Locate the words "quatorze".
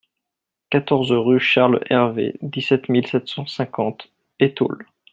0.71-1.11